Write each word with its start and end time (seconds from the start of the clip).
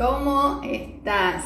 ¿Cómo 0.00 0.62
estás? 0.64 1.44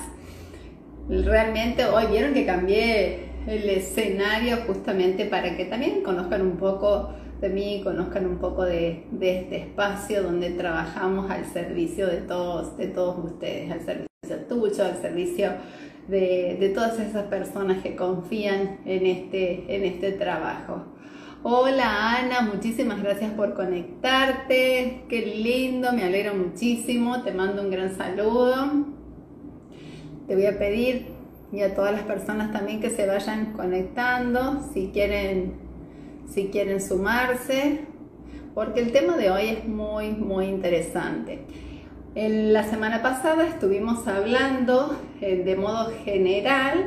Realmente 1.09 1.87
hoy 1.87 2.05
vieron 2.07 2.35
que 2.35 2.47
cambié 2.47 3.31
el 3.49 3.69
escenario 3.69 4.59
justamente 4.65 5.25
para 5.25 5.57
que 5.57 5.65
también 5.65 6.05
conozcan 6.05 6.43
un 6.43 6.57
poco 6.57 7.09
de 7.41 7.49
mí, 7.49 7.81
conozcan 7.83 8.27
un 8.27 8.39
poco 8.39 8.65
de, 8.65 9.09
este 9.21 9.57
espacio 9.57 10.23
donde 10.23 10.51
trabajamos 10.51 11.29
al 11.33 11.47
servicio 11.47 12.07
de 12.07 12.19
todos, 12.19 12.77
de 12.77 12.87
todos 12.87 13.25
ustedes, 13.25 13.73
al 13.73 13.81
servicio 13.81 14.47
tuyo, 14.49 14.85
al 14.85 15.03
servicio 15.03 15.51
de, 16.07 16.71
todas 16.73 17.01
esas 17.01 17.25
personas 17.25 17.83
que 17.83 17.97
confían 17.97 18.79
en 18.85 19.05
este, 19.05 19.65
en 19.75 19.83
este 19.83 20.13
trabajo. 20.13 20.95
Hola 21.47 22.21
Ana, 22.21 22.41
muchísimas 22.41 23.03
gracias 23.03 23.31
por 23.33 23.53
conectarte. 23.53 25.03
Qué 25.11 25.27
lindo, 25.27 25.93
me 25.93 26.03
alegro 26.03 26.35
muchísimo. 26.35 27.23
Te 27.23 27.33
mando 27.33 27.61
un 27.61 27.71
gran 27.71 27.95
saludo. 27.95 28.87
Te 30.27 30.37
voy 30.37 30.47
a 30.47 30.59
pedir 30.59 31.09
y 31.53 31.61
a 31.61 31.75
todas 31.75 31.93
las 31.93 32.05
personas 32.05 32.51
también 32.51 32.81
que 32.81 32.89
se 32.89 33.07
vayan 33.07 33.53
conectando 33.53 34.63
si 34.73 34.89
quieren 34.89 35.53
si 36.31 36.47
quieren 36.47 36.81
sumarse, 36.81 37.81
porque 38.55 38.81
el 38.81 38.93
tema 38.93 39.19
de 39.19 39.31
hoy 39.31 39.49
es 39.49 39.69
muy 39.69 40.13
muy 40.13 40.47
interesante. 40.47 41.45
En 42.15 42.55
la 42.55 42.65
semana 42.65 43.03
pasada 43.03 43.47
estuvimos 43.47 44.09
hablando 44.09 44.99
eh, 45.21 45.43
de 45.45 45.57
modo 45.57 45.93
general 46.07 46.87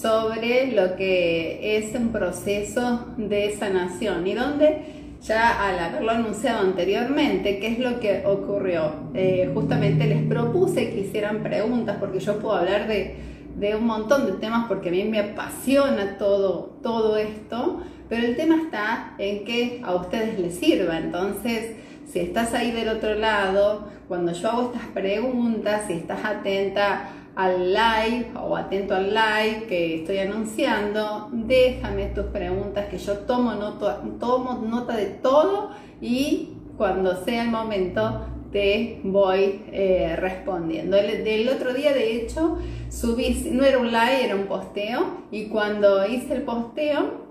sobre 0.00 0.72
lo 0.72 0.96
que 0.96 1.76
es 1.76 1.94
un 1.94 2.08
proceso 2.08 3.06
de 3.16 3.54
sanación 3.56 4.26
y 4.26 4.34
donde 4.34 5.04
ya 5.22 5.68
al 5.68 5.78
haberlo 5.78 6.10
anunciado 6.10 6.60
anteriormente, 6.60 7.58
¿qué 7.58 7.68
es 7.68 7.78
lo 7.78 8.00
que 8.00 8.24
ocurrió? 8.26 8.92
Eh, 9.14 9.50
justamente 9.54 10.06
les 10.06 10.22
propuse 10.22 10.90
que 10.90 11.00
hicieran 11.00 11.42
preguntas 11.42 11.96
porque 12.00 12.18
yo 12.18 12.38
puedo 12.40 12.56
hablar 12.56 12.88
de, 12.88 13.14
de, 13.56 13.76
un 13.76 13.86
montón 13.86 14.26
de 14.26 14.32
temas 14.32 14.66
porque 14.66 14.88
a 14.88 14.92
mí 14.92 15.04
me 15.04 15.20
apasiona 15.20 16.18
todo, 16.18 16.76
todo 16.82 17.16
esto, 17.16 17.80
pero 18.08 18.26
el 18.26 18.36
tema 18.36 18.56
está 18.56 19.14
en 19.18 19.44
que 19.44 19.80
a 19.84 19.94
ustedes 19.94 20.38
les 20.40 20.56
sirva. 20.56 20.98
Entonces, 20.98 21.76
si 22.10 22.18
estás 22.18 22.52
ahí 22.52 22.72
del 22.72 22.88
otro 22.88 23.14
lado, 23.14 23.88
cuando 24.08 24.32
yo 24.32 24.50
hago 24.50 24.72
estas 24.74 24.88
preguntas, 24.88 25.84
si 25.86 25.94
estás 25.94 26.22
atenta 26.24 27.08
al 27.36 27.72
live 27.72 28.30
o 28.40 28.56
atento 28.56 28.94
al 28.94 29.08
live 29.08 29.66
que 29.68 30.00
estoy 30.00 30.18
anunciando, 30.18 31.28
déjame 31.32 32.06
tus 32.06 32.26
preguntas 32.26 32.86
que 32.86 32.98
yo 32.98 33.18
tomo 33.18 33.54
nota, 33.54 34.02
tomo 34.20 34.62
nota 34.66 34.96
de 34.96 35.06
todo 35.06 35.70
y 36.00 36.50
cuando 36.76 37.24
sea 37.24 37.42
el 37.42 37.50
momento 37.50 38.26
te 38.52 39.00
voy 39.02 39.62
eh, 39.72 40.14
respondiendo. 40.16 40.96
El, 40.96 41.24
del 41.24 41.48
otro 41.48 41.74
día, 41.74 41.92
de 41.92 42.16
hecho, 42.16 42.58
subí, 42.88 43.50
no 43.50 43.64
era 43.64 43.78
un 43.78 43.88
live, 43.88 44.24
era 44.24 44.36
un 44.36 44.46
posteo 44.46 45.24
y 45.32 45.46
cuando 45.46 46.06
hice 46.06 46.34
el 46.34 46.42
posteo, 46.42 47.23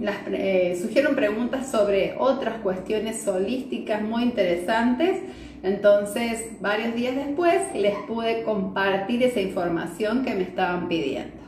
las, 0.00 0.16
eh, 0.32 0.78
surgieron 0.80 1.14
preguntas 1.14 1.70
sobre 1.70 2.14
otras 2.18 2.58
cuestiones 2.58 3.26
holísticas 3.26 4.02
muy 4.02 4.22
interesantes 4.22 5.18
entonces, 5.66 6.60
varios 6.60 6.94
días 6.94 7.16
después 7.16 7.60
les 7.74 7.96
pude 8.06 8.44
compartir 8.44 9.22
esa 9.24 9.40
información 9.40 10.24
que 10.24 10.34
me 10.34 10.42
estaban 10.42 10.86
pidiendo. 10.86 11.42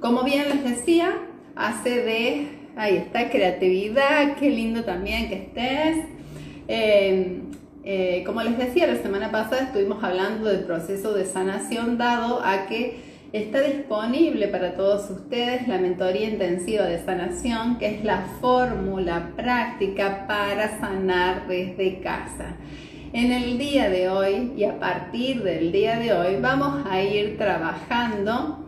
Como 0.00 0.22
bien 0.22 0.50
les 0.50 0.64
decía, 0.64 1.14
hace 1.56 2.02
de, 2.02 2.48
ahí 2.76 2.96
está, 2.96 3.30
creatividad, 3.30 4.36
qué 4.36 4.50
lindo 4.50 4.84
también 4.84 5.30
que 5.30 5.34
estés. 5.36 6.04
Em, 6.68 7.42
eh, 7.84 8.22
como 8.26 8.42
les 8.42 8.58
decía, 8.58 8.86
la 8.86 8.96
semana 8.96 9.30
pasada 9.30 9.62
estuvimos 9.62 10.04
hablando 10.04 10.46
del 10.46 10.64
proceso 10.64 11.14
de 11.14 11.24
sanación 11.24 11.96
dado 11.96 12.44
a 12.44 12.66
que 12.66 12.98
está 13.34 13.62
disponible 13.62 14.46
para 14.46 14.76
todos 14.76 15.10
ustedes 15.10 15.66
la 15.66 15.78
mentoría 15.78 16.28
intensiva 16.28 16.84
de 16.84 17.04
sanación, 17.04 17.78
que 17.78 17.96
es 17.96 18.04
la 18.04 18.20
fórmula 18.40 19.32
práctica 19.34 20.26
para 20.28 20.78
sanar 20.78 21.48
desde 21.48 21.98
casa. 22.00 22.54
En 23.12 23.32
el 23.32 23.58
día 23.58 23.90
de 23.90 24.08
hoy 24.08 24.52
y 24.56 24.62
a 24.62 24.78
partir 24.78 25.42
del 25.42 25.72
día 25.72 25.98
de 25.98 26.12
hoy 26.12 26.36
vamos 26.40 26.86
a 26.88 27.02
ir 27.02 27.36
trabajando 27.36 28.64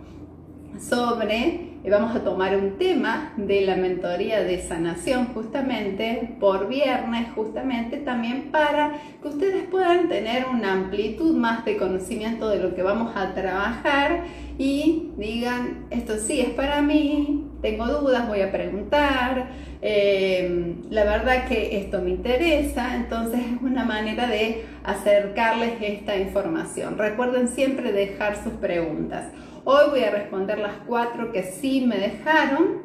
sobre, 0.80 1.75
vamos 1.90 2.16
a 2.16 2.24
tomar 2.24 2.56
un 2.56 2.78
tema 2.78 3.32
de 3.36 3.60
la 3.60 3.76
mentoría 3.76 4.42
de 4.42 4.60
sanación 4.60 5.26
justamente 5.26 6.36
por 6.40 6.66
viernes, 6.68 7.28
justamente 7.34 7.98
también 7.98 8.50
para 8.50 8.94
que 9.22 9.28
ustedes 9.28 9.68
puedan 9.68 10.08
tener 10.08 10.46
una 10.46 10.72
amplitud 10.72 11.36
más 11.36 11.64
de 11.64 11.76
conocimiento 11.76 12.48
de 12.48 12.58
lo 12.58 12.74
que 12.74 12.82
vamos 12.82 13.16
a 13.16 13.34
trabajar 13.34 14.24
y 14.58 15.12
digan, 15.16 15.86
esto 15.90 16.16
sí 16.16 16.40
es 16.40 16.48
para 16.50 16.82
mí, 16.82 17.46
tengo 17.62 17.86
dudas, 17.86 18.26
voy 18.26 18.40
a 18.40 18.50
preguntar, 18.50 19.50
eh, 19.82 20.76
la 20.90 21.04
verdad 21.04 21.46
que 21.46 21.78
esto 21.78 22.00
me 22.00 22.10
interesa, 22.10 22.96
entonces 22.96 23.40
es 23.40 23.62
una 23.62 23.84
manera 23.84 24.26
de 24.26 24.64
acercarles 24.82 25.74
esta 25.80 26.16
información. 26.16 26.96
Recuerden 26.96 27.48
siempre 27.48 27.92
dejar 27.92 28.42
sus 28.42 28.54
preguntas. 28.54 29.26
Hoy 29.68 29.90
voy 29.90 30.04
a 30.04 30.12
responder 30.12 30.60
las 30.60 30.74
cuatro 30.86 31.32
que 31.32 31.42
sí 31.42 31.80
me 31.84 31.98
dejaron. 31.98 32.82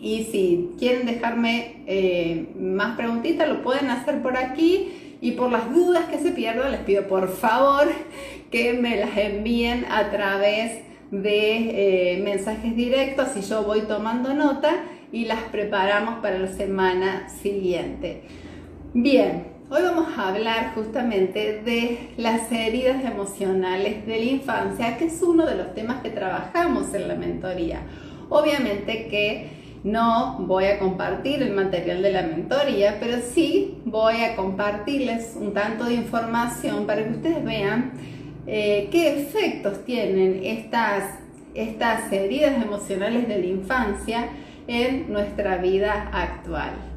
Y 0.00 0.24
si 0.24 0.70
quieren 0.78 1.04
dejarme 1.04 1.82
eh, 1.86 2.48
más 2.58 2.96
preguntitas, 2.96 3.46
lo 3.46 3.62
pueden 3.62 3.90
hacer 3.90 4.22
por 4.22 4.38
aquí. 4.38 5.18
Y 5.20 5.32
por 5.32 5.52
las 5.52 5.70
dudas 5.70 6.06
que 6.06 6.16
se 6.16 6.30
pierdan, 6.30 6.72
les 6.72 6.80
pido 6.80 7.06
por 7.08 7.28
favor 7.28 7.88
que 8.50 8.72
me 8.72 8.96
las 8.96 9.14
envíen 9.18 9.84
a 9.90 10.10
través 10.10 10.80
de 11.10 12.14
eh, 12.14 12.22
mensajes 12.22 12.74
directos 12.74 13.28
y 13.36 13.42
yo 13.42 13.64
voy 13.64 13.82
tomando 13.82 14.32
nota 14.32 14.76
y 15.12 15.26
las 15.26 15.42
preparamos 15.42 16.20
para 16.20 16.38
la 16.38 16.48
semana 16.48 17.28
siguiente. 17.28 18.22
Bien, 18.94 19.57
hoy 19.70 19.82
vamos 19.82 20.06
a 20.16 20.28
hablar 20.28 20.72
justamente 20.74 21.60
de 21.62 22.10
las 22.16 22.50
heridas 22.50 23.04
emocionales 23.04 24.06
de 24.06 24.16
la 24.18 24.24
infancia, 24.24 24.96
que 24.96 25.06
es 25.06 25.22
uno 25.22 25.44
de 25.44 25.56
los 25.56 25.74
temas 25.74 26.00
que 26.02 26.10
trabajamos 26.10 26.94
en 26.94 27.06
la 27.06 27.14
mentoría. 27.14 27.82
Obviamente 28.30 29.08
que 29.08 29.50
no 29.84 30.38
voy 30.40 30.64
a 30.66 30.78
compartir 30.78 31.42
el 31.42 31.52
material 31.52 32.02
de 32.02 32.12
la 32.12 32.22
mentoría, 32.22 32.96
pero 32.98 33.18
sí 33.20 33.78
voy 33.84 34.22
a 34.22 34.36
compartirles 34.36 35.36
un 35.38 35.52
tanto 35.52 35.84
de 35.84 35.94
información 35.94 36.86
para 36.86 37.04
que 37.04 37.10
ustedes 37.10 37.44
vean 37.44 37.92
eh, 38.46 38.88
qué 38.90 39.20
efectos 39.20 39.84
tienen 39.84 40.40
estas, 40.44 41.04
estas 41.54 42.10
heridas 42.10 42.62
emocionales 42.62 43.28
de 43.28 43.38
la 43.38 43.46
infancia 43.46 44.28
en 44.66 45.12
nuestra 45.12 45.58
vida 45.58 46.10
actual. 46.12 46.87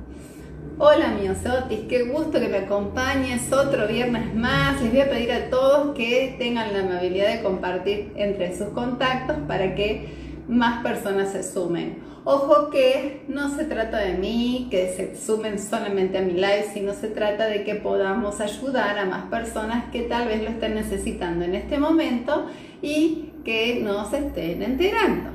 Hola 0.77 1.09
miosotis, 1.09 1.81
qué 1.89 2.03
gusto 2.03 2.39
que 2.39 2.47
me 2.47 2.59
acompañes 2.59 3.51
otro 3.51 3.87
viernes 3.87 4.33
más. 4.33 4.81
Les 4.81 4.91
voy 4.91 5.01
a 5.01 5.09
pedir 5.09 5.31
a 5.31 5.49
todos 5.49 5.95
que 5.95 6.35
tengan 6.39 6.73
la 6.73 6.79
amabilidad 6.79 7.33
de 7.33 7.43
compartir 7.43 8.11
entre 8.15 8.57
sus 8.57 8.69
contactos 8.69 9.37
para 9.47 9.75
que 9.75 10.07
más 10.47 10.81
personas 10.81 11.33
se 11.33 11.43
sumen. 11.43 11.97
Ojo 12.23 12.69
que 12.69 13.23
no 13.27 13.55
se 13.55 13.65
trata 13.65 13.97
de 13.97 14.13
mí, 14.13 14.67
que 14.71 14.89
se 14.89 15.15
sumen 15.15 15.59
solamente 15.59 16.17
a 16.17 16.21
mi 16.21 16.33
live, 16.33 16.65
sino 16.73 16.93
se 16.93 17.09
trata 17.09 17.47
de 17.47 17.63
que 17.63 17.75
podamos 17.75 18.39
ayudar 18.39 18.97
a 18.97 19.05
más 19.05 19.25
personas 19.25 19.91
que 19.91 20.03
tal 20.03 20.27
vez 20.27 20.41
lo 20.41 20.49
estén 20.49 20.75
necesitando 20.75 21.45
en 21.45 21.55
este 21.55 21.77
momento 21.79 22.47
y 22.81 23.33
que 23.43 23.81
no 23.83 24.09
se 24.09 24.19
estén 24.19 24.63
enterando. 24.63 25.31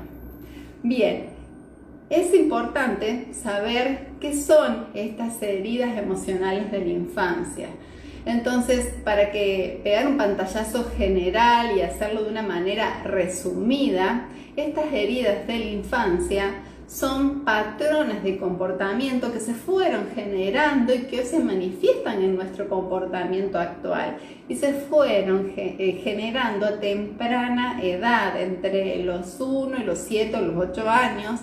Bien, 0.83 1.36
es 2.09 2.33
importante 2.33 3.33
saber 3.33 4.07
qué 4.19 4.35
son 4.35 4.87
estas 4.93 5.41
heridas 5.41 5.97
emocionales 5.97 6.71
de 6.71 6.79
la 6.79 6.89
infancia. 6.89 7.67
Entonces, 8.25 8.93
para 9.03 9.31
que 9.31 9.79
pegar 9.83 10.07
un 10.07 10.17
pantallazo 10.17 10.91
general 10.97 11.77
y 11.77 11.81
hacerlo 11.81 12.23
de 12.23 12.29
una 12.29 12.41
manera 12.41 13.03
resumida, 13.03 14.27
estas 14.55 14.91
heridas 14.91 15.47
de 15.47 15.59
la 15.59 15.65
infancia 15.65 16.55
son 16.87 17.43
patrones 17.43 18.23
de 18.23 18.37
comportamiento 18.37 19.31
que 19.33 19.41
se 19.41 19.53
fueron 19.53 20.07
generando 20.15 20.95
y 20.95 20.99
que 20.99 21.25
se 21.25 21.39
manifiestan 21.39 22.21
en 22.23 22.35
nuestro 22.35 22.69
comportamiento 22.69 23.59
actual 23.59 24.17
y 24.47 24.55
se 24.55 24.71
fueron 24.73 25.51
eh, 25.57 25.99
generando 26.01 26.65
a 26.65 26.79
temprana 26.79 27.81
edad, 27.83 28.41
entre 28.41 29.03
los 29.03 29.39
1 29.39 29.79
y 29.81 29.83
los 29.83 29.99
7 29.99 30.37
o 30.37 30.41
los 30.41 30.69
8 30.69 30.89
años, 30.89 31.41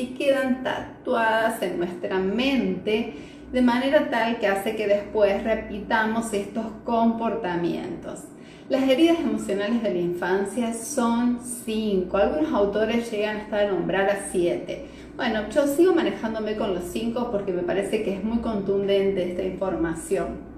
y 0.00 0.06
quedan 0.08 0.62
tatuadas 0.62 1.62
en 1.62 1.78
nuestra 1.78 2.18
mente 2.18 3.14
de 3.52 3.62
manera 3.62 4.10
tal 4.10 4.38
que 4.38 4.48
hace 4.48 4.74
que 4.74 4.88
después 4.88 5.44
repitamos 5.44 6.32
estos 6.32 6.66
comportamientos. 6.84 8.24
Las 8.68 8.88
heridas 8.88 9.20
emocionales 9.20 9.82
de 9.82 9.92
la 9.92 10.00
infancia 10.00 10.72
son 10.72 11.38
cinco. 11.40 12.16
Algunos 12.16 12.52
autores 12.52 13.10
llegan 13.12 13.36
hasta 13.36 13.60
a 13.60 13.66
nombrar 13.66 14.10
a 14.10 14.26
siete. 14.32 14.86
Bueno, 15.16 15.48
yo 15.50 15.66
sigo 15.68 15.94
manejándome 15.94 16.56
con 16.56 16.74
los 16.74 16.84
cinco 16.84 17.30
porque 17.30 17.52
me 17.52 17.62
parece 17.62 18.02
que 18.02 18.14
es 18.14 18.24
muy 18.24 18.38
contundente 18.38 19.30
esta 19.30 19.44
información. 19.44 20.54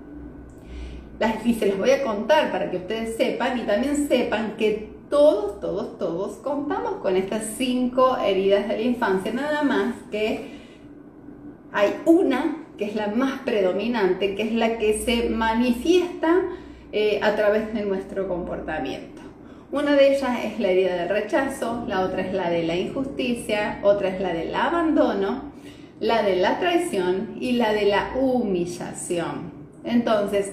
Y 1.45 1.55
se 1.55 1.67
las 1.67 1.79
voy 1.79 1.91
a 1.91 2.03
contar 2.03 2.53
para 2.53 2.71
que 2.71 2.79
ustedes 2.79 3.17
sepan 3.17 3.59
y 3.59 3.63
también 3.63 4.09
sepan 4.09 4.57
que 4.57 4.96
todos, 5.09 5.61
todos, 5.61 5.99
todos 5.99 6.37
contamos 6.39 6.95
con 7.03 7.17
estas 7.17 7.45
cinco 7.57 8.17
heridas 8.19 8.69
de 8.69 8.77
la 8.77 8.83
infancia. 8.83 9.33
Nada 9.33 9.63
más 9.63 9.95
que 10.11 10.57
hay 11.73 11.95
una 12.05 12.65
que 12.79 12.87
es 12.87 12.95
la 12.95 13.09
más 13.09 13.41
predominante, 13.41 14.35
que 14.35 14.43
es 14.43 14.53
la 14.53 14.79
que 14.79 14.99
se 14.99 15.31
manifiesta 15.31 16.43
eh, 16.93 17.21
a 17.23 17.35
través 17.35 17.73
de 17.73 17.85
nuestro 17.85 18.29
comportamiento. 18.29 19.23
Una 19.73 19.95
de 19.95 20.17
ellas 20.17 20.39
es 20.45 20.61
la 20.61 20.69
herida 20.69 20.95
del 20.95 21.09
rechazo, 21.09 21.85
la 21.89 22.03
otra 22.03 22.23
es 22.23 22.33
la 22.33 22.51
de 22.51 22.63
la 22.63 22.77
injusticia, 22.77 23.81
otra 23.83 24.09
es 24.09 24.21
la 24.21 24.33
del 24.33 24.55
abandono, 24.55 25.53
la 25.99 26.23
de 26.23 26.37
la 26.37 26.59
traición 26.61 27.37
y 27.41 27.53
la 27.53 27.73
de 27.73 27.87
la 27.87 28.13
humillación. 28.15 29.53
Entonces, 29.85 30.53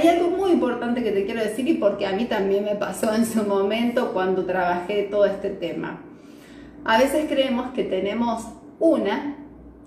hay 0.00 0.08
algo 0.08 0.30
muy 0.30 0.52
importante 0.52 1.02
que 1.02 1.12
te 1.12 1.26
quiero 1.26 1.42
decir 1.42 1.68
y 1.68 1.74
porque 1.74 2.06
a 2.06 2.12
mí 2.12 2.24
también 2.24 2.64
me 2.64 2.74
pasó 2.74 3.12
en 3.12 3.26
su 3.26 3.44
momento 3.44 4.12
cuando 4.12 4.46
trabajé 4.46 5.02
todo 5.04 5.26
este 5.26 5.50
tema. 5.50 6.00
A 6.84 6.98
veces 6.98 7.26
creemos 7.28 7.72
que 7.72 7.84
tenemos 7.84 8.46
una, 8.78 9.36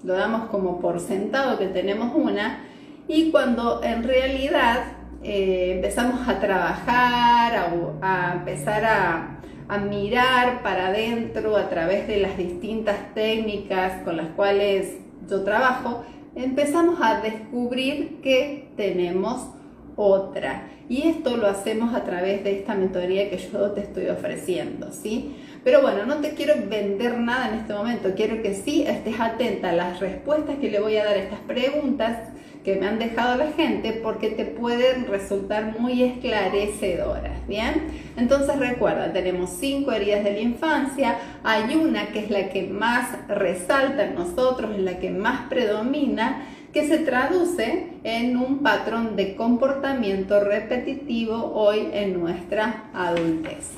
lo 0.03 0.13
damos 0.13 0.49
como 0.49 0.79
por 0.79 0.99
sentado 0.99 1.57
que 1.57 1.65
tenemos 1.67 2.11
una, 2.13 2.59
y 3.07 3.31
cuando 3.31 3.81
en 3.83 4.03
realidad 4.03 4.83
eh, 5.23 5.71
empezamos 5.75 6.27
a 6.27 6.39
trabajar, 6.39 7.71
a, 8.01 8.33
empezar 8.33 8.85
a, 8.85 9.39
a, 9.67 9.77
mirar 9.79 10.61
para 10.61 10.87
adentro 10.89 11.57
a 11.57 11.69
través 11.69 12.07
de 12.07 12.17
las 12.17 12.37
distintas 12.37 13.15
técnicas 13.15 14.03
con 14.03 14.17
las 14.17 14.27
cuales 14.27 14.97
yo 15.27 15.43
trabajo, 15.43 16.05
empezamos 16.35 16.99
a 17.01 17.19
descubrir 17.21 18.21
que 18.21 18.71
tenemos 18.77 19.47
otra. 19.95 20.69
Y 20.89 21.07
esto 21.07 21.37
lo 21.37 21.47
hacemos 21.47 21.95
a 21.95 22.03
través 22.03 22.43
de 22.43 22.59
esta 22.59 22.75
mentoría 22.75 23.29
que 23.29 23.37
yo 23.37 23.71
te 23.71 23.81
estoy 23.81 24.07
ofreciendo, 24.07 24.91
¿sí? 24.91 25.35
Pero 25.63 25.81
bueno, 25.81 26.05
no 26.05 26.17
te 26.17 26.33
quiero 26.33 26.55
vender 26.67 27.17
nada 27.17 27.49
en 27.49 27.59
este 27.59 27.73
momento, 27.73 28.13
quiero 28.15 28.41
que 28.41 28.53
sí 28.53 28.83
estés 28.85 29.19
atenta 29.19 29.69
a 29.69 29.73
las 29.73 29.99
respuestas 29.99 30.57
que 30.57 30.69
le 30.69 30.79
voy 30.79 30.97
a 30.97 31.05
dar 31.05 31.15
a 31.15 31.19
estas 31.19 31.39
preguntas 31.39 32.17
que 32.63 32.75
me 32.75 32.87
han 32.87 32.97
dejado 32.97 33.37
la 33.37 33.51
gente 33.51 33.99
porque 34.03 34.29
te 34.29 34.45
pueden 34.45 35.07
resultar 35.07 35.77
muy 35.77 36.03
esclarecedoras, 36.03 37.45
¿bien? 37.47 37.87
Entonces 38.15 38.57
recuerda, 38.57 39.11
tenemos 39.11 39.49
cinco 39.49 39.91
heridas 39.91 40.23
de 40.23 40.31
la 40.31 40.39
infancia, 40.39 41.17
hay 41.43 41.75
una 41.75 42.07
que 42.07 42.19
es 42.19 42.31
la 42.31 42.49
que 42.49 42.63
más 42.63 43.27
resalta 43.27 44.05
en 44.05 44.15
nosotros, 44.15 44.71
es 44.75 44.81
la 44.81 44.99
que 44.99 45.09
más 45.11 45.47
predomina, 45.49 46.45
que 46.73 46.87
se 46.87 46.97
traduce 46.97 47.87
en 48.03 48.35
un 48.35 48.63
patrón 48.63 49.15
de 49.15 49.35
comportamiento 49.35 50.39
repetitivo 50.39 51.53
hoy 51.53 51.87
en 51.93 52.19
nuestra 52.19 52.85
adultez. 52.95 53.69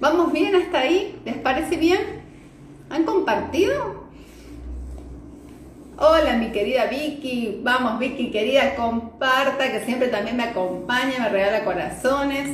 ¿Vamos 0.00 0.32
bien 0.32 0.56
hasta 0.56 0.80
ahí? 0.80 1.16
¿Les 1.24 1.36
parece 1.36 1.76
bien? 1.76 2.00
¿Han 2.90 3.04
compartido? 3.04 4.00
Hola 5.96 6.36
mi 6.38 6.46
querida 6.50 6.86
Vicky, 6.86 7.60
vamos 7.62 8.00
Vicky 8.00 8.30
querida, 8.30 8.74
comparta 8.74 9.70
que 9.70 9.84
siempre 9.84 10.08
también 10.08 10.36
me 10.36 10.44
acompaña, 10.44 11.20
me 11.20 11.28
regala 11.28 11.64
corazones. 11.64 12.48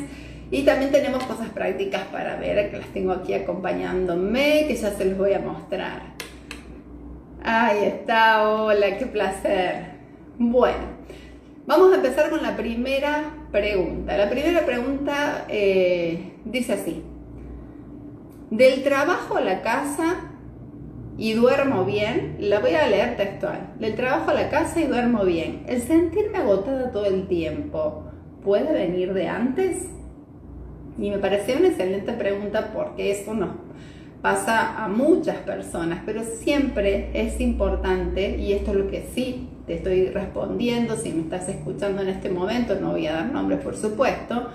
Y 0.51 0.63
también 0.63 0.93
tenemos 0.93 1.25
cosas 1.25 1.49
prácticas 1.49 2.03
para 2.13 2.37
ver, 2.37 2.71
que 2.71 2.79
las 2.79 2.89
tengo 2.89 3.13
aquí 3.13 3.35
acompañándome, 3.35 4.67
que 4.69 4.77
ya 4.77 4.91
se 4.91 5.07
les 5.07 5.17
voy 5.17 5.33
a 5.33 5.41
mostrar. 5.41 6.03
Ahí 7.49 7.85
está, 7.85 8.51
hola, 8.51 8.99
qué 8.99 9.07
placer. 9.07 9.93
Bueno, 10.37 10.83
vamos 11.65 11.93
a 11.93 11.95
empezar 11.95 12.29
con 12.29 12.43
la 12.43 12.57
primera 12.57 13.47
pregunta. 13.53 14.17
La 14.19 14.29
primera 14.29 14.67
pregunta 14.67 15.45
eh, 15.49 16.33
dice 16.45 16.73
así. 16.73 17.05
Del 18.51 18.83
trabajo 18.83 19.37
a 19.37 19.43
la 19.43 19.63
casa 19.63 20.17
y 21.17 21.35
duermo 21.35 21.85
bien, 21.85 22.35
la 22.41 22.59
voy 22.59 22.75
a 22.75 22.89
leer 22.89 23.17
textual. 23.17 23.75
Del 23.79 23.95
trabajo 23.95 24.33
a 24.33 24.35
la 24.35 24.51
casa 24.51 24.81
y 24.81 24.89
duermo 24.89 25.25
bien. 25.25 25.63
El 25.69 25.83
sentirme 25.83 26.39
agotada 26.39 26.91
todo 26.91 27.07
el 27.07 27.29
tiempo, 27.29 28.11
¿puede 28.43 28.73
venir 28.73 29.15
de 29.15 29.29
antes? 29.29 29.87
Y 30.99 31.11
me 31.11 31.19
pareció 31.19 31.59
una 31.59 31.69
excelente 31.69 32.13
pregunta 32.13 32.73
porque 32.75 33.13
eso 33.13 33.35
no 33.35 33.67
pasa 34.27 34.85
a 34.85 34.89
muchas 34.89 35.37
personas, 35.37 36.01
pero 36.05 36.25
siempre 36.25 37.11
es 37.15 37.41
importante, 37.41 38.37
y 38.37 38.55
esto 38.55 38.73
es 38.73 38.77
lo 38.77 38.91
que 38.91 39.05
sí 39.15 39.51
te 39.69 39.75
estoy 39.75 40.09
respondiendo, 40.09 40.97
si 40.97 41.13
me 41.13 41.23
estás 41.23 41.49
escuchando 41.49 42.03
en 42.03 42.09
este 42.09 42.29
momento, 42.29 42.75
no 42.75 42.91
voy 42.91 43.07
a 43.07 43.13
dar 43.13 43.33
nombres 43.33 43.61
por 43.61 43.77
supuesto, 43.77 44.49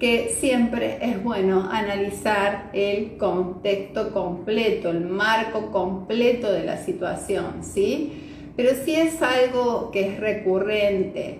que 0.00 0.34
siempre 0.36 0.98
es 1.00 1.22
bueno 1.22 1.68
analizar 1.70 2.70
el 2.72 3.16
contexto 3.16 4.10
completo, 4.12 4.90
el 4.90 5.02
marco 5.02 5.70
completo 5.70 6.52
de 6.52 6.64
la 6.64 6.78
situación, 6.78 7.62
¿sí? 7.62 8.50
Pero 8.56 8.70
si 8.84 8.96
es 8.96 9.22
algo 9.22 9.92
que 9.92 10.08
es 10.08 10.18
recurrente, 10.18 11.38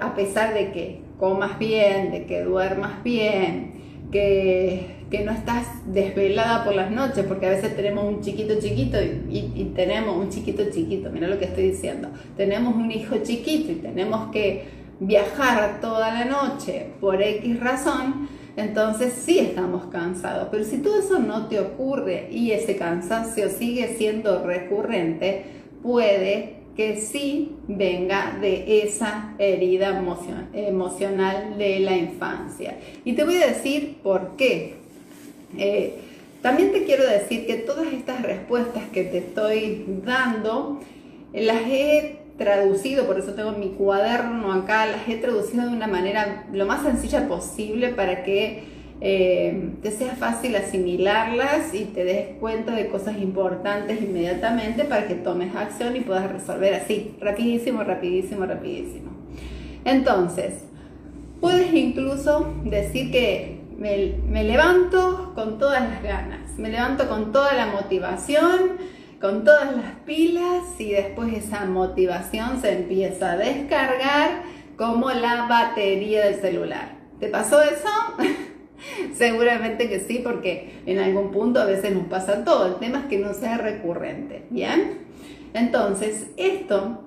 a 0.00 0.16
pesar 0.16 0.52
de 0.52 0.72
que 0.72 1.00
comas 1.16 1.60
bien, 1.60 2.10
de 2.10 2.26
que 2.26 2.42
duermas 2.42 3.04
bien, 3.04 3.81
que, 4.12 5.02
no 5.24 5.32
estás 5.32 5.66
desvelada 5.86 6.64
por 6.64 6.74
las 6.74 6.90
noches, 6.90 7.24
porque 7.26 7.46
a 7.46 7.50
veces 7.50 7.74
tenemos 7.74 8.04
un 8.04 8.22
chiquito 8.22 8.54
chiquito 8.60 8.98
y, 9.02 9.72
tenemos 9.74 10.16
un 10.16 10.30
chiquito 10.30 10.64
chiquito, 10.70 11.10
mira 11.10 11.26
lo 11.28 11.38
que 11.38 11.46
estoy 11.46 11.70
diciendo, 11.70 12.08
tenemos 12.36 12.74
un 12.74 12.90
hijo 12.90 13.16
chiquito 13.22 13.72
y 13.72 13.76
tenemos 13.76 14.30
que 14.30 14.64
viajar 15.00 15.80
toda 15.80 16.14
la 16.14 16.24
noche 16.24 16.86
por 17.00 17.20
X 17.20 17.60
razón, 17.60 18.28
entonces 18.56 19.14
sí 19.14 19.38
estamos 19.38 19.86
cansados. 19.86 20.48
Pero 20.50 20.64
si 20.64 20.78
todo 20.78 20.98
eso 20.98 21.18
no 21.18 21.46
te 21.48 21.58
ocurre 21.58 22.28
y 22.30 22.52
ese 22.52 22.76
cansancio 22.76 23.48
sigue 23.48 23.96
siendo 23.96 24.44
recurrente, 24.44 25.44
puede 25.82 26.61
que 26.76 26.96
sí 26.96 27.52
venga 27.68 28.38
de 28.40 28.82
esa 28.82 29.34
herida 29.38 29.88
emocional 30.54 31.58
de 31.58 31.80
la 31.80 31.96
infancia. 31.96 32.78
Y 33.04 33.12
te 33.12 33.24
voy 33.24 33.36
a 33.36 33.46
decir 33.46 33.98
por 34.02 34.36
qué. 34.36 34.76
Eh, 35.58 35.94
también 36.40 36.72
te 36.72 36.84
quiero 36.84 37.06
decir 37.06 37.46
que 37.46 37.54
todas 37.54 37.92
estas 37.92 38.22
respuestas 38.22 38.84
que 38.92 39.04
te 39.04 39.18
estoy 39.18 39.84
dando, 40.04 40.80
las 41.32 41.62
he 41.66 42.18
traducido, 42.38 43.06
por 43.06 43.18
eso 43.18 43.34
tengo 43.34 43.52
mi 43.52 43.68
cuaderno 43.68 44.52
acá, 44.52 44.86
las 44.86 45.08
he 45.08 45.16
traducido 45.16 45.68
de 45.68 45.76
una 45.76 45.86
manera 45.86 46.46
lo 46.52 46.66
más 46.66 46.82
sencilla 46.82 47.28
posible 47.28 47.90
para 47.90 48.24
que 48.24 48.71
eh, 49.04 49.72
te 49.82 49.90
sea 49.90 50.14
fácil 50.14 50.54
asimilarlas 50.54 51.74
y 51.74 51.86
te 51.86 52.04
des 52.04 52.38
cuenta 52.38 52.72
de 52.72 52.86
cosas 52.86 53.18
importantes 53.18 54.00
inmediatamente 54.00 54.84
para 54.84 55.08
que 55.08 55.16
tomes 55.16 55.56
acción 55.56 55.96
y 55.96 56.02
puedas 56.02 56.30
resolver 56.30 56.72
así, 56.74 57.16
rapidísimo, 57.18 57.82
rapidísimo, 57.82 58.46
rapidísimo. 58.46 59.10
Entonces, 59.84 60.62
puedes 61.40 61.74
incluso 61.74 62.54
decir 62.62 63.10
que 63.10 63.58
me, 63.76 64.14
me 64.28 64.44
levanto 64.44 65.32
con 65.34 65.58
todas 65.58 65.82
las 65.82 66.00
ganas, 66.00 66.56
me 66.56 66.68
levanto 66.68 67.08
con 67.08 67.32
toda 67.32 67.54
la 67.54 67.66
motivación, 67.66 68.76
con 69.20 69.42
todas 69.42 69.76
las 69.76 69.96
pilas 70.06 70.62
y 70.78 70.92
después 70.92 71.34
esa 71.34 71.64
motivación 71.64 72.60
se 72.60 72.70
empieza 72.70 73.32
a 73.32 73.36
descargar 73.36 74.44
como 74.76 75.10
la 75.10 75.46
batería 75.48 76.26
del 76.26 76.36
celular. 76.36 76.92
¿Te 77.18 77.26
pasó 77.26 77.60
eso? 77.62 77.88
Seguramente 79.14 79.88
que 79.88 80.00
sí, 80.00 80.20
porque 80.22 80.80
en 80.86 80.98
algún 80.98 81.30
punto 81.30 81.60
a 81.60 81.64
veces 81.64 81.94
nos 81.94 82.06
pasa 82.06 82.44
todo. 82.44 82.66
El 82.66 82.74
tema 82.76 83.00
es 83.00 83.04
que 83.06 83.18
no 83.18 83.34
sea 83.34 83.58
recurrente, 83.58 84.44
¿bien? 84.50 85.02
Entonces, 85.54 86.28
esto 86.36 87.02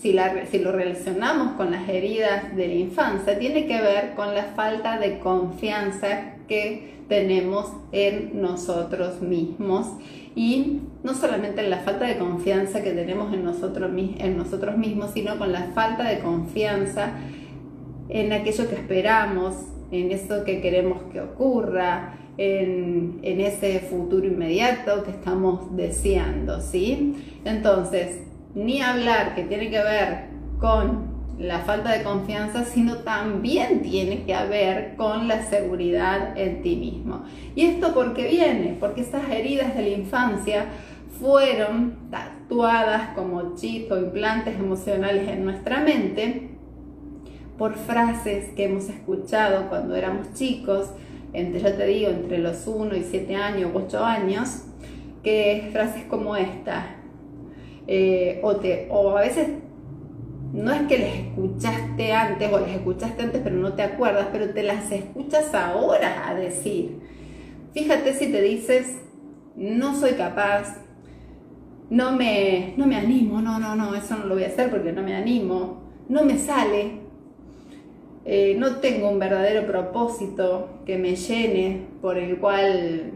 si, 0.00 0.16
si 0.50 0.58
lo 0.58 0.72
relacionamos 0.72 1.52
con 1.52 1.70
las 1.70 1.88
heridas 1.88 2.54
de 2.54 2.68
la 2.68 2.74
infancia, 2.74 3.38
tiene 3.38 3.66
que 3.66 3.80
ver 3.80 4.14
con 4.14 4.34
la 4.34 4.44
falta 4.44 4.98
de 4.98 5.18
confianza 5.18 6.36
que 6.46 6.98
tenemos 7.08 7.72
en 7.92 8.40
nosotros 8.40 9.20
mismos 9.22 9.86
y 10.34 10.82
no 11.02 11.14
solamente 11.14 11.62
en 11.62 11.70
la 11.70 11.78
falta 11.78 12.06
de 12.06 12.18
confianza 12.18 12.82
que 12.82 12.92
tenemos 12.92 13.32
en 13.32 13.44
nosotros, 13.44 13.90
en 13.96 14.36
nosotros 14.36 14.76
mismos, 14.76 15.10
sino 15.12 15.36
con 15.38 15.52
la 15.52 15.64
falta 15.74 16.04
de 16.04 16.20
confianza 16.20 17.12
en 18.08 18.32
aquello 18.32 18.68
que 18.68 18.76
esperamos, 18.76 19.54
en 19.90 20.10
eso 20.10 20.44
que 20.44 20.60
queremos 20.60 21.02
que 21.12 21.20
ocurra, 21.20 22.14
en, 22.36 23.18
en, 23.22 23.40
ese 23.40 23.80
futuro 23.80 24.26
inmediato 24.26 25.02
que 25.02 25.10
estamos 25.10 25.74
deseando, 25.76 26.60
¿sí? 26.60 27.40
Entonces, 27.44 28.20
ni 28.54 28.80
hablar 28.80 29.34
que 29.34 29.42
tiene 29.42 29.70
que 29.70 29.82
ver 29.82 30.28
con 30.60 31.08
la 31.38 31.60
falta 31.60 31.92
de 31.92 32.02
confianza, 32.02 32.64
sino 32.64 32.98
también 32.98 33.82
tiene 33.82 34.24
que 34.24 34.34
ver 34.48 34.96
con 34.96 35.28
la 35.28 35.42
seguridad 35.42 36.36
en 36.36 36.62
ti 36.62 36.76
mismo. 36.76 37.22
¿Y 37.54 37.66
esto 37.66 37.94
por 37.94 38.14
qué 38.14 38.28
viene? 38.28 38.76
Porque 38.78 39.02
esas 39.02 39.28
heridas 39.30 39.76
de 39.76 39.82
la 39.82 39.88
infancia 39.88 40.66
fueron 41.20 42.10
tatuadas 42.10 43.10
como 43.14 43.54
chips 43.54 43.90
o 43.90 43.98
implantes 43.98 44.56
emocionales 44.58 45.28
en 45.28 45.44
nuestra 45.44 45.80
mente 45.80 46.57
por 47.58 47.74
frases 47.74 48.50
que 48.54 48.64
hemos 48.64 48.88
escuchado 48.88 49.68
cuando 49.68 49.96
éramos 49.96 50.32
chicos, 50.32 50.90
entre, 51.32 51.60
te 51.72 51.86
digo, 51.86 52.10
entre 52.10 52.38
los 52.38 52.66
1 52.66 52.96
y 52.96 53.02
7 53.02 53.36
años 53.36 53.72
o 53.74 53.78
8 53.78 54.04
años, 54.04 54.62
que 55.22 55.68
frases 55.72 56.04
como 56.04 56.36
esta, 56.36 56.96
eh, 57.88 58.40
o, 58.42 58.56
te, 58.56 58.86
o 58.90 59.16
a 59.16 59.22
veces 59.22 59.48
no 60.52 60.72
es 60.72 60.82
que 60.82 60.98
las 60.98 61.14
escuchaste 61.14 62.12
antes 62.12 62.52
o 62.52 62.60
las 62.60 62.70
escuchaste 62.70 63.22
antes 63.22 63.40
pero 63.42 63.56
no 63.56 63.74
te 63.74 63.82
acuerdas, 63.82 64.28
pero 64.32 64.50
te 64.50 64.62
las 64.62 64.90
escuchas 64.92 65.52
ahora 65.52 66.28
a 66.28 66.34
decir. 66.34 67.00
Fíjate 67.74 68.14
si 68.14 68.28
te 68.28 68.40
dices, 68.40 68.96
no 69.56 69.94
soy 69.94 70.12
capaz, 70.12 70.76
no 71.90 72.12
me, 72.12 72.74
no 72.76 72.86
me 72.86 72.96
animo, 72.96 73.42
no, 73.42 73.58
no, 73.58 73.74
no, 73.74 73.94
eso 73.94 74.16
no 74.16 74.26
lo 74.26 74.34
voy 74.34 74.44
a 74.44 74.48
hacer 74.48 74.70
porque 74.70 74.92
no 74.92 75.02
me 75.02 75.14
animo, 75.14 75.82
no 76.08 76.24
me 76.24 76.38
sale, 76.38 77.07
eh, 78.30 78.56
no 78.58 78.76
tengo 78.76 79.08
un 79.08 79.18
verdadero 79.18 79.66
propósito 79.66 80.68
que 80.84 80.98
me 80.98 81.16
llene 81.16 81.86
por 82.02 82.18
el 82.18 82.36
cual, 82.36 83.10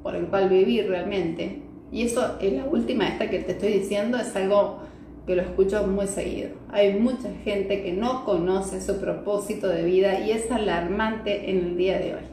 por 0.00 0.14
el 0.14 0.26
cual 0.26 0.48
vivir 0.48 0.88
realmente. 0.88 1.62
Y 1.90 2.02
eso, 2.02 2.38
es 2.40 2.52
la 2.52 2.64
última 2.64 3.08
esta 3.08 3.28
que 3.28 3.40
te 3.40 3.50
estoy 3.50 3.72
diciendo, 3.72 4.16
es 4.16 4.36
algo 4.36 4.78
que 5.26 5.34
lo 5.34 5.42
escucho 5.42 5.84
muy 5.88 6.06
seguido. 6.06 6.50
Hay 6.70 6.94
mucha 6.94 7.30
gente 7.42 7.82
que 7.82 7.94
no 7.94 8.24
conoce 8.24 8.80
su 8.80 9.00
propósito 9.00 9.66
de 9.66 9.82
vida 9.82 10.20
y 10.20 10.30
es 10.30 10.48
alarmante 10.52 11.50
en 11.50 11.58
el 11.58 11.76
día 11.76 11.98
de 11.98 12.14
hoy. 12.14 12.24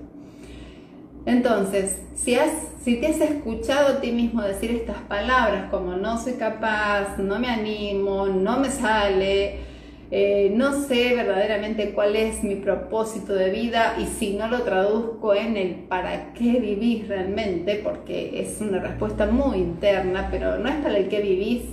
Entonces, 1.26 2.04
si, 2.14 2.36
has, 2.36 2.52
si 2.84 2.98
te 2.98 3.08
has 3.08 3.20
escuchado 3.20 3.98
a 3.98 4.00
ti 4.00 4.12
mismo 4.12 4.44
decir 4.44 4.70
estas 4.70 4.98
palabras 4.98 5.72
como 5.72 5.94
no 5.94 6.20
soy 6.20 6.34
capaz, 6.34 7.18
no 7.18 7.40
me 7.40 7.48
animo, 7.48 8.28
no 8.28 8.60
me 8.60 8.70
sale, 8.70 9.71
eh, 10.14 10.52
no 10.54 10.74
sé 10.74 11.16
verdaderamente 11.16 11.94
cuál 11.94 12.18
es 12.18 12.44
mi 12.44 12.56
propósito 12.56 13.34
de 13.34 13.50
vida 13.50 13.96
y 13.98 14.08
si 14.08 14.34
no 14.34 14.48
lo 14.48 14.64
traduzco 14.64 15.34
en 15.34 15.56
el 15.56 15.76
para 15.88 16.34
qué 16.34 16.60
vivís 16.60 17.08
realmente, 17.08 17.80
porque 17.82 18.42
es 18.42 18.60
una 18.60 18.80
respuesta 18.80 19.26
muy 19.28 19.60
interna, 19.60 20.28
pero 20.30 20.60
no 20.60 20.68
es 20.68 20.76
para 20.76 20.98
el 20.98 21.08
que 21.08 21.22
vivís 21.22 21.64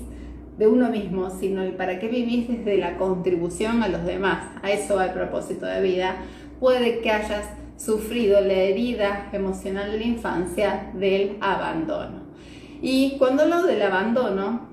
de 0.56 0.68
uno 0.68 0.88
mismo, 0.88 1.30
sino 1.30 1.62
el 1.62 1.72
para 1.72 1.98
qué 1.98 2.06
vivís 2.06 2.46
desde 2.46 2.76
la 2.78 2.96
contribución 2.96 3.82
a 3.82 3.88
los 3.88 4.04
demás. 4.04 4.46
A 4.62 4.70
eso 4.70 4.94
va 4.94 5.06
el 5.06 5.12
propósito 5.12 5.66
de 5.66 5.82
vida. 5.82 6.16
Puede 6.60 7.00
que 7.00 7.10
hayas 7.10 7.48
sufrido 7.76 8.40
la 8.40 8.54
herida 8.54 9.30
emocional 9.32 9.90
de 9.90 9.98
la 9.98 10.04
infancia 10.04 10.90
del 10.94 11.38
abandono. 11.40 12.22
Y 12.82 13.16
cuando 13.18 13.42
hablo 13.42 13.64
del 13.64 13.82
abandono, 13.82 14.68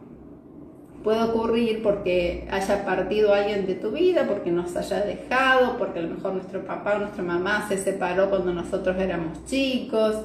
puede 1.05 1.21
ocurrir 1.21 1.83
porque 1.83 2.47
haya 2.49 2.83
partido 2.83 3.31
alguien 3.31 3.67
de 3.67 3.75
tu 3.75 3.91
vida, 3.91 4.25
porque 4.27 4.51
nos 4.51 4.75
haya 4.75 5.01
dejado, 5.01 5.77
porque 5.77 5.99
a 5.99 6.01
lo 6.01 6.15
mejor 6.15 6.33
nuestro 6.33 6.65
papá 6.65 6.95
o 6.95 6.99
nuestra 6.99 7.21
mamá 7.21 7.67
se 7.69 7.77
separó 7.77 8.31
cuando 8.31 8.51
nosotros 8.51 8.97
éramos 8.97 9.45
chicos, 9.45 10.15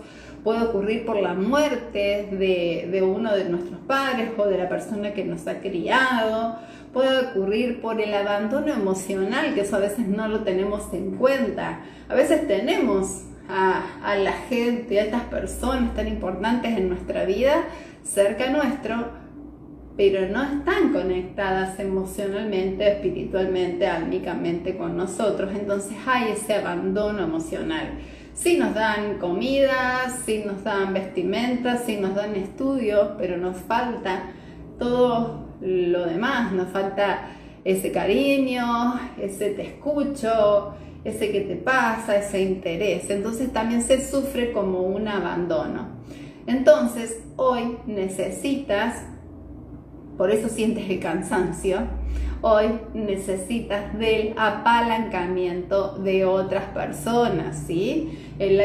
puede 0.42 0.62
ocurrir 0.62 1.04
por 1.04 1.20
la 1.20 1.34
muerte 1.34 2.28
de, 2.30 2.88
de 2.90 3.02
uno 3.02 3.36
de 3.36 3.44
nuestros 3.44 3.78
padres 3.80 4.30
o 4.38 4.46
de 4.46 4.56
la 4.56 4.70
persona 4.70 5.12
que 5.12 5.22
nos 5.22 5.46
ha 5.46 5.60
criado, 5.60 6.56
puede 6.94 7.26
ocurrir 7.26 7.82
por 7.82 8.00
el 8.00 8.14
abandono 8.14 8.72
emocional, 8.72 9.52
que 9.52 9.60
eso 9.60 9.76
a 9.76 9.80
veces 9.80 10.08
no 10.08 10.28
lo 10.28 10.40
tenemos 10.44 10.94
en 10.94 11.10
cuenta. 11.16 11.80
A 12.08 12.14
veces 12.14 12.48
tenemos 12.48 13.24
a, 13.50 13.82
a, 14.02 14.16
la 14.16 14.32
gente, 14.32 14.98
a 14.98 15.04
estas 15.04 15.24
personas 15.24 15.94
tan 15.94 16.08
importantes 16.08 16.74
en 16.74 16.88
nuestra 16.88 17.26
vida 17.26 17.64
cerca 18.02 18.50
nuestro, 18.50 19.19
pero 20.00 20.26
no 20.30 20.42
están 20.42 20.94
conectadas 20.94 21.78
emocionalmente, 21.78 22.90
espiritualmente, 22.90 23.86
álmicamente 23.86 24.78
con 24.78 24.96
nosotros. 24.96 25.50
Entonces 25.54 25.94
hay 26.06 26.32
ese 26.32 26.54
abandono 26.54 27.22
emocional. 27.22 27.98
Sí 28.32 28.56
nos 28.56 28.74
dan 28.74 29.18
comida, 29.18 30.08
sí 30.24 30.42
nos 30.46 30.64
dan 30.64 30.94
vestimentas, 30.94 31.82
sí 31.84 31.98
nos 31.98 32.14
dan 32.14 32.34
estudios, 32.34 33.08
pero 33.18 33.36
nos 33.36 33.58
falta 33.58 34.22
todo 34.78 35.50
lo 35.60 36.06
demás, 36.06 36.50
nos 36.52 36.70
falta 36.70 37.32
ese 37.62 37.92
cariño, 37.92 38.98
ese 39.20 39.50
te 39.50 39.66
escucho, 39.66 40.72
ese 41.04 41.30
que 41.30 41.42
te 41.42 41.56
pasa, 41.56 42.16
ese 42.16 42.40
interés. 42.40 43.10
Entonces 43.10 43.52
también 43.52 43.82
se 43.82 44.00
sufre 44.10 44.52
como 44.52 44.80
un 44.80 45.08
abandono. 45.08 45.88
Entonces 46.46 47.20
hoy 47.36 47.76
necesitas 47.86 49.09
por 50.20 50.30
eso 50.30 50.50
sientes 50.50 50.90
el 50.90 51.00
cansancio, 51.00 51.78
hoy 52.42 52.66
necesitas 52.92 53.98
del 53.98 54.34
apalancamiento 54.36 55.94
de 55.94 56.26
otras 56.26 56.64
personas, 56.74 57.64
¿sí? 57.66 58.34
El, 58.38 58.60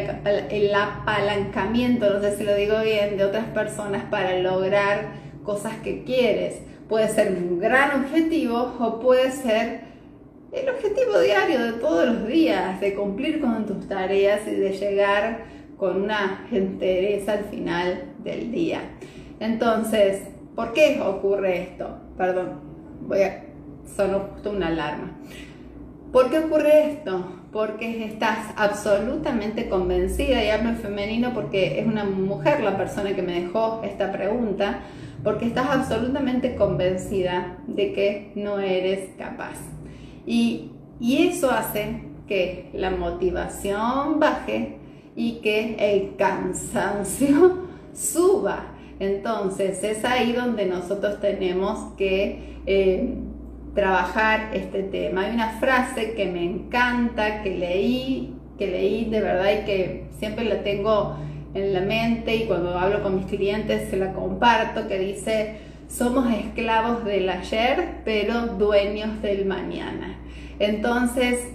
apalancamiento, 0.76 2.14
no 2.14 2.20
sé 2.20 2.36
si 2.36 2.44
lo 2.44 2.54
digo 2.56 2.82
bien, 2.84 3.16
de 3.16 3.24
otras 3.24 3.46
personas 3.46 4.04
para 4.12 4.38
lograr 4.40 5.12
cosas 5.46 5.78
que 5.82 6.04
quieres. 6.04 6.60
Puede 6.90 7.08
ser 7.08 7.32
un 7.32 7.58
gran 7.58 8.04
objetivo 8.04 8.76
o 8.78 9.00
puede 9.00 9.32
ser 9.32 9.80
el 10.52 10.68
objetivo 10.68 11.22
diario 11.22 11.64
de 11.68 11.72
todos 11.80 12.06
los 12.06 12.28
días, 12.28 12.82
de 12.82 12.96
cumplir 12.96 13.40
con 13.40 13.66
tus 13.66 13.88
tareas 13.88 14.42
y 14.46 14.56
de 14.56 14.74
llegar 14.74 15.46
con 15.78 16.02
una 16.02 16.50
entereza 16.52 17.32
al 17.32 17.46
final 17.46 18.12
del 18.26 18.52
día. 18.52 18.82
Entonces, 19.40 20.35
¿Por 20.56 20.74
qué 20.74 21.02
ocurre 21.02 21.64
esto? 21.64 21.98
Perdón, 22.18 22.62
voy 23.08 23.22
a 23.22 23.46
sonó 23.96 24.20
justo 24.34 24.52
una 24.52 24.68
alarma. 24.68 25.12
¿Por 26.12 26.30
qué 26.30 26.40
ocurre 26.40 26.92
esto? 26.92 27.26
Porque 27.52 28.06
estás 28.06 28.54
absolutamente 28.56 29.70
convencida, 29.70 30.44
y 30.44 30.50
hablo 30.50 30.70
en 30.70 30.78
femenino 30.78 31.34
porque 31.34 31.80
es 31.80 31.86
una 31.86 32.06
mujer 32.06 32.62
la 32.62 32.78
persona 32.78 33.16
que 33.16 33.22
me 33.22 33.42
dejó 33.42 33.82
esta 33.84 34.12
pregunta, 34.12 34.80
porque 35.24 35.46
estás 35.46 35.68
absolutamente 35.70 36.56
convencida 36.56 37.58
de 37.68 37.94
que 37.94 38.32
no 38.36 38.60
eres 38.60 39.10
capaz. 39.18 39.58
Y, 40.26 40.72
y 41.00 41.28
eso 41.28 41.52
hace 41.52 42.04
que 42.28 42.70
la 42.74 42.92
motivación 42.92 44.20
baje 44.20 44.78
y 45.16 45.40
que 45.42 45.76
el 45.80 46.16
cansancio 46.16 47.66
suba. 47.94 48.75
Entonces 49.00 49.84
es 49.84 50.06
ahí 50.06 50.34
donde 50.34 50.66
nosotros 50.66 51.20
tenemos 51.20 51.94
que 51.98 52.56
eh, 52.66 53.16
trabajar 53.74 54.52
este 54.54 54.84
tema. 54.84 55.22
Hay 55.26 55.36
una 55.36 55.50
frase 55.60 56.14
que 56.14 56.26
me 56.28 56.44
encanta, 56.44 57.44
que 57.44 57.56
leí, 57.56 58.34
que 58.58 58.68
leí 58.68 59.06
de 59.06 59.22
verdad 59.22 59.52
y 59.62 59.66
que 59.66 60.06
siempre 60.18 60.46
la 60.46 60.64
tengo 60.64 61.18
en 61.54 61.74
la 61.74 61.82
mente 61.82 62.36
y 62.36 62.46
cuando 62.46 62.78
hablo 62.78 63.04
con 63.04 63.18
mis 63.18 63.26
clientes 63.26 63.90
se 63.90 63.98
la 63.98 64.14
comparto, 64.14 64.88
que 64.88 65.00
dice, 65.00 65.58
somos 65.88 66.32
esclavos 66.34 67.06
del 67.06 67.30
ayer, 67.30 68.02
pero 68.04 68.48
dueños 68.48 69.22
del 69.22 69.46
mañana. 69.46 70.20
Entonces, 70.60 71.48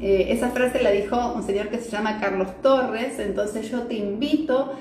eh, 0.00 0.26
esa 0.30 0.50
frase 0.50 0.82
la 0.82 0.90
dijo 0.90 1.34
un 1.34 1.44
señor 1.44 1.68
que 1.68 1.78
se 1.78 1.90
llama 1.90 2.18
Carlos 2.20 2.48
Torres, 2.62 3.18
entonces 3.18 3.70
yo 3.70 3.82
te 3.82 3.94
invito 3.94 4.72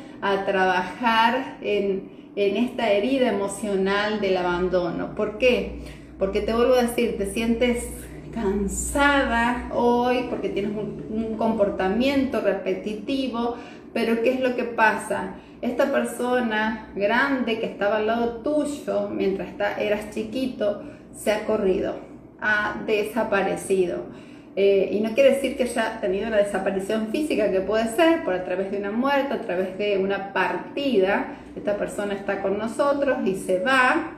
trabajar 0.45 1.57
en, 1.61 2.21
esta 2.35 2.91
herida 2.91 3.29
emocional 3.29 4.21
del 4.21 4.37
abandono. 4.37 5.15
¿Por 5.15 5.37
qué? 5.37 5.79
Porque 6.17 6.41
te 6.41 6.53
vuelvo 6.53 6.75
a 6.75 6.83
decir, 6.83 7.17
te 7.17 7.25
sientes 7.25 7.89
cansada 8.33 9.69
hoy 9.73 10.27
porque 10.29 10.47
tienes 10.47 10.71
un, 10.71 11.35
comportamiento 11.37 12.39
repetitivo, 12.39 13.57
pero 13.93 14.21
¿qué 14.21 14.31
es 14.31 14.39
lo 14.39 14.55
que 14.55 14.63
pasa? 14.63 15.35
Esta 15.61 15.91
persona 15.91 16.89
grande 16.95 17.59
que 17.59 17.65
estaba 17.65 17.97
al 17.97 18.07
lado 18.07 18.37
tuyo 18.37 19.09
mientras 19.09 19.49
eras 19.77 20.11
chiquito, 20.11 20.83
se 21.13 21.31
ha 21.31 21.45
corrido, 21.45 21.95
ha 22.39 22.81
desaparecido. 22.85 24.05
Eh, 24.55 24.89
y 24.91 24.99
no 24.99 25.13
quiere 25.13 25.31
decir 25.31 25.55
que 25.55 25.63
haya 25.63 26.01
tenido 26.01 26.27
una 26.27 26.37
desaparición 26.37 27.07
física, 27.07 27.49
que 27.51 27.61
puede 27.61 27.87
ser 27.87 28.23
por 28.23 28.33
a 28.33 28.43
través 28.43 28.71
de 28.71 28.79
una 28.79 28.91
muerte, 28.91 29.33
a 29.33 29.41
través 29.41 29.77
de 29.77 29.97
una 29.97 30.33
partida. 30.33 31.37
Esta 31.55 31.77
persona 31.77 32.13
está 32.13 32.41
con 32.41 32.57
nosotros 32.57 33.17
y 33.25 33.35
se 33.35 33.59
va. 33.59 34.17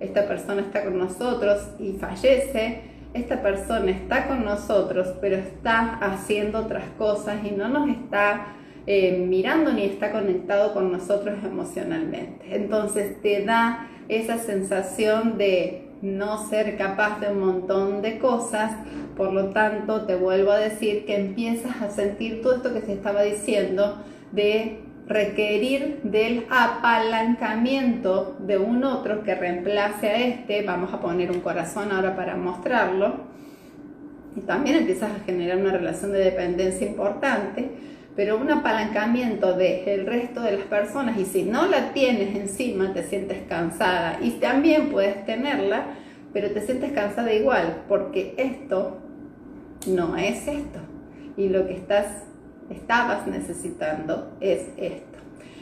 Esta 0.00 0.26
persona 0.28 0.60
está 0.60 0.84
con 0.84 0.98
nosotros 0.98 1.70
y 1.78 1.92
fallece. 1.92 2.82
Esta 3.14 3.42
persona 3.42 3.90
está 3.92 4.26
con 4.26 4.44
nosotros, 4.44 5.14
pero 5.20 5.36
está 5.36 5.94
haciendo 5.98 6.58
otras 6.58 6.84
cosas 6.98 7.36
y 7.44 7.52
no 7.52 7.68
nos 7.68 7.88
está 7.88 8.48
eh, 8.86 9.24
mirando 9.26 9.72
ni 9.72 9.84
está 9.84 10.12
conectado 10.12 10.74
con 10.74 10.92
nosotros 10.92 11.42
emocionalmente. 11.42 12.54
Entonces 12.54 13.22
te 13.22 13.44
da 13.44 13.88
esa 14.08 14.36
sensación 14.38 15.38
de 15.38 15.83
no 16.04 16.46
ser 16.48 16.76
capaz 16.76 17.18
de 17.20 17.28
un 17.28 17.40
montón 17.40 18.02
de 18.02 18.18
cosas, 18.18 18.72
por 19.16 19.32
lo 19.32 19.46
tanto 19.50 20.02
te 20.02 20.14
vuelvo 20.14 20.52
a 20.52 20.58
decir 20.58 21.06
que 21.06 21.16
empiezas 21.16 21.80
a 21.80 21.90
sentir 21.90 22.42
todo 22.42 22.56
esto 22.56 22.74
que 22.74 22.82
se 22.82 22.92
estaba 22.92 23.22
diciendo 23.22 23.96
de 24.32 24.80
requerir 25.06 26.00
del 26.02 26.46
apalancamiento 26.50 28.36
de 28.38 28.58
un 28.58 28.84
otro 28.84 29.22
que 29.22 29.34
reemplace 29.34 30.08
a 30.08 30.16
este, 30.18 30.62
vamos 30.62 30.92
a 30.92 31.00
poner 31.00 31.30
un 31.30 31.40
corazón 31.40 31.90
ahora 31.90 32.14
para 32.16 32.36
mostrarlo, 32.36 33.34
y 34.36 34.40
también 34.40 34.76
empiezas 34.76 35.10
a 35.10 35.24
generar 35.24 35.58
una 35.58 35.72
relación 35.72 36.12
de 36.12 36.18
dependencia 36.18 36.86
importante, 36.86 37.93
pero 38.16 38.38
un 38.38 38.50
apalancamiento 38.50 39.54
del 39.54 39.88
el 39.88 40.06
resto 40.06 40.42
de 40.42 40.52
las 40.52 40.66
personas 40.66 41.18
y 41.18 41.24
si 41.24 41.42
no 41.42 41.66
la 41.66 41.92
tienes 41.92 42.36
encima 42.36 42.92
te 42.92 43.02
sientes 43.02 43.38
cansada 43.48 44.18
y 44.20 44.30
también 44.32 44.90
puedes 44.90 45.24
tenerla, 45.26 45.86
pero 46.32 46.50
te 46.50 46.60
sientes 46.60 46.92
cansada 46.92 47.32
igual 47.32 47.84
porque 47.88 48.34
esto 48.36 48.98
no 49.86 50.16
es 50.16 50.46
esto 50.46 50.78
y 51.36 51.48
lo 51.48 51.66
que 51.66 51.74
estás 51.74 52.06
estabas 52.70 53.26
necesitando 53.26 54.36
es 54.40 54.68
esto. 54.76 55.18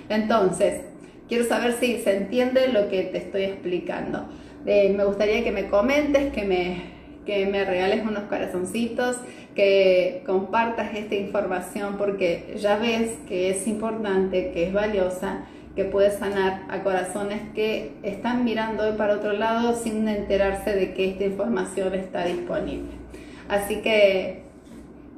Entonces, 0.09 0.83
quiero 1.29 1.45
saber 1.45 1.73
si 1.73 1.99
se 1.99 2.17
entiende 2.17 2.69
lo 2.69 2.89
que 2.89 3.05
te 3.05 3.19
estoy 3.19 3.45
explicando. 3.45 4.27
Eh, 4.67 4.95
me 4.97 5.05
gustaría 5.05 5.43
que 5.43 5.51
me 5.51 5.69
comentes, 5.69 6.33
que 6.33 6.45
me, 6.45 6.92
que 7.25 7.47
me 7.47 7.65
regales 7.65 8.05
unos 8.05 8.25
corazoncitos 8.25 9.17
que 9.55 10.23
compartas 10.27 10.95
esta 10.95 11.15
información 11.15 11.97
porque 11.99 12.57
ya 12.59 12.77
ves 12.77 13.19
que 13.29 13.51
es 13.51 13.67
importante, 13.67 14.51
que 14.53 14.67
es 14.67 14.73
valiosa, 14.73 15.45
que 15.77 15.85
puede 15.85 16.11
sanar 16.11 16.67
a 16.69 16.83
corazones 16.83 17.41
que 17.55 17.93
están 18.03 18.45
mirando 18.45 18.97
para 18.97 19.15
otro 19.15 19.33
lado 19.33 19.75
sin 19.75 20.07
enterarse 20.07 20.75
de 20.75 20.93
que 20.95 21.11
esta 21.11 21.25
información 21.25 21.95
está 21.95 22.25
disponible. 22.25 22.91
Así 23.49 23.77
que 23.77 24.43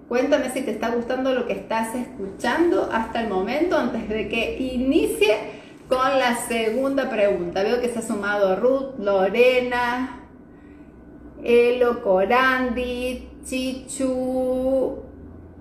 cuéntame 0.08 0.50
si 0.50 0.62
te 0.62 0.70
está 0.70 0.90
gustando 0.90 1.32
lo 1.32 1.46
que 1.46 1.54
estás 1.54 1.94
escuchando 1.94 2.88
hasta 2.92 3.22
el 3.22 3.28
momento 3.28 3.76
antes 3.76 4.08
de 4.08 4.28
que 4.28 4.56
inicie 4.58 5.34
con 5.88 6.18
la 6.18 6.36
segunda 6.36 7.10
pregunta. 7.10 7.62
Veo 7.62 7.80
que 7.80 7.88
se 7.88 7.98
ha 7.98 8.02
sumado 8.02 8.56
Ruth, 8.56 8.98
Lorena, 8.98 10.23
Elo, 11.42 12.02
Corandi, 12.02 13.28
Chichu, 13.44 15.02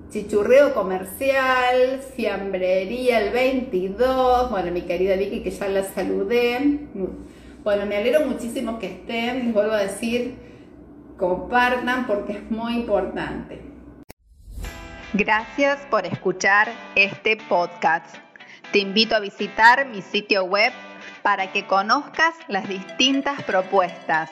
Chichurreo 0.09 0.73
Comercial, 0.73 2.01
Fiambrería 2.15 3.19
el 3.19 3.33
22, 3.33 4.51
bueno, 4.51 4.71
mi 4.71 4.81
querida 4.83 5.15
Vicky 5.15 5.41
que 5.41 5.51
ya 5.51 5.67
la 5.67 5.83
saludé. 5.83 6.87
Bueno, 7.63 7.85
me 7.85 7.97
alegro 7.97 8.25
muchísimo 8.25 8.77
que 8.77 8.87
estén, 8.87 9.53
vuelvo 9.53 9.73
a 9.73 9.79
decir, 9.79 10.35
compartan 11.17 12.05
porque 12.05 12.33
es 12.33 12.51
muy 12.51 12.75
importante. 12.75 13.61
Gracias 15.13 15.79
por 15.89 16.05
escuchar 16.05 16.69
este 16.95 17.37
podcast. 17.37 18.15
Te 18.71 18.79
invito 18.79 19.15
a 19.15 19.19
visitar 19.19 19.87
mi 19.87 20.01
sitio 20.01 20.45
web 20.45 20.73
para 21.21 21.51
que 21.51 21.65
conozcas 21.65 22.33
las 22.47 22.67
distintas 22.67 23.41
propuestas 23.43 24.31